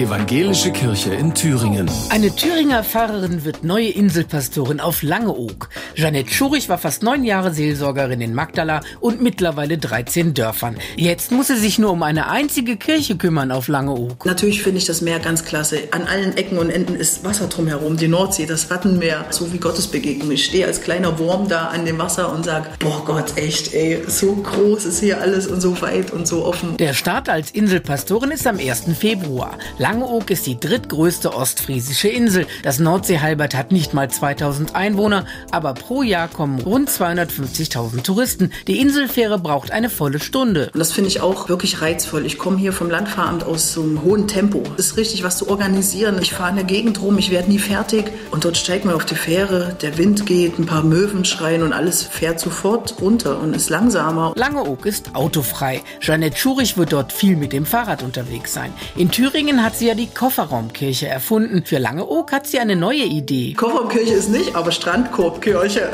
[0.00, 1.90] Evangelische Kirche in Thüringen.
[2.08, 5.68] Eine Thüringer Pfarrerin wird neue Inselpastorin auf Langeoog.
[5.94, 10.78] Jeanette Schurich war fast neun Jahre Seelsorgerin in Magdala und mittlerweile 13 Dörfern.
[10.96, 14.24] Jetzt muss sie sich nur um eine einzige Kirche kümmern auf Langeoog.
[14.24, 15.80] Natürlich finde ich das Meer ganz klasse.
[15.90, 17.98] An allen Ecken und Enden ist Wasser drumherum.
[17.98, 20.30] Die Nordsee, das Wattenmeer, so wie Gottesbegegnung.
[20.30, 24.02] Ich stehe als kleiner Wurm da an dem Wasser und sage, boah Gott, echt, ey,
[24.06, 26.78] so groß ist hier alles und so weit und so offen.
[26.78, 28.84] Der Start als Inselpastorin ist am 1.
[28.98, 29.58] Februar.
[29.90, 32.46] Langeoog ist die drittgrößte ostfriesische Insel.
[32.62, 38.52] Das Nordseehalbert hat nicht mal 2000 Einwohner, aber pro Jahr kommen rund 250.000 Touristen.
[38.68, 40.70] Die Inselfähre braucht eine volle Stunde.
[40.72, 42.24] Und das finde ich auch wirklich reizvoll.
[42.24, 44.62] Ich komme hier vom Landfahramt aus so einem hohen Tempo.
[44.78, 46.20] Es ist richtig was zu organisieren.
[46.22, 48.12] Ich fahre in der Gegend rum, ich werde nie fertig.
[48.30, 51.72] Und dort steigt man auf die Fähre, der Wind geht, ein paar Möwen schreien und
[51.72, 54.34] alles fährt sofort runter und ist langsamer.
[54.36, 55.82] Langeoog ist autofrei.
[55.98, 58.72] Jeanette Schurich wird dort viel mit dem Fahrrad unterwegs sein.
[58.94, 61.64] In Thüringen hat sie ja die Kofferraumkirche erfunden.
[61.64, 63.54] Für Langeoog hat sie eine neue Idee.
[63.54, 65.90] Kofferraumkirche ist nicht, aber Strandkorbkirche.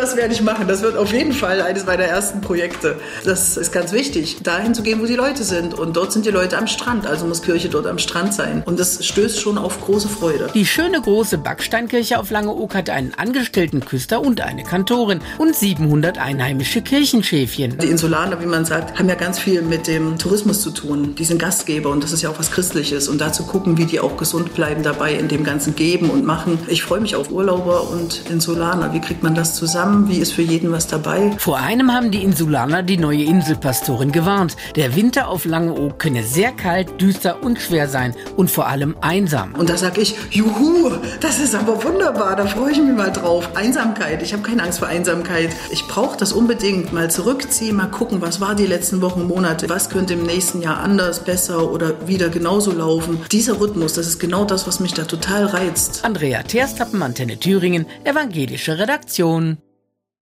[0.00, 0.66] Das werde ich machen.
[0.66, 2.96] Das wird auf jeden Fall eines meiner ersten Projekte.
[3.26, 5.74] Das ist ganz wichtig, dahin zu gehen, wo die Leute sind.
[5.74, 8.62] Und dort sind die Leute am Strand, also muss Kirche dort am Strand sein.
[8.64, 10.48] Und das stößt schon auf große Freude.
[10.54, 16.16] Die schöne große Backsteinkirche auf Langeoog hat einen angestellten Küster und eine Kantorin und 700
[16.16, 17.76] einheimische Kirchenschäfchen.
[17.76, 21.14] Die Insulaner, wie man sagt, haben ja ganz viel mit dem Tourismus zu tun.
[21.16, 23.06] Die sind Gastgeber und das ist ja auch was Christliches.
[23.06, 26.24] Und da zu gucken, wie die auch gesund bleiben dabei in dem ganzen Geben und
[26.24, 26.58] Machen.
[26.68, 28.94] Ich freue mich auf Urlauber und Insulaner.
[28.94, 29.54] Wie kriegt man das
[29.90, 30.08] zusammen?
[30.08, 31.32] Wie ist für jeden was dabei?
[31.38, 34.56] Vor einem haben die Insulaner die neue Inselpastorin gewarnt.
[34.76, 39.54] Der Winter auf Langeoog könne sehr kalt, düster und schwer sein und vor allem einsam.
[39.54, 43.48] Und da sage ich, juhu, das ist aber wunderbar, da freue ich mich mal drauf.
[43.54, 45.50] Einsamkeit, ich habe keine Angst vor Einsamkeit.
[45.70, 46.92] Ich brauche das unbedingt.
[46.92, 50.78] Mal zurückziehen, mal gucken, was war die letzten Wochen, Monate, was könnte im nächsten Jahr
[50.78, 53.20] anders, besser oder wieder genauso laufen.
[53.30, 56.04] Dieser Rhythmus, das ist genau das, was mich da total reizt.
[56.04, 59.58] Andrea Terstappen, Antenne Thüringen, evangelische Redaktion.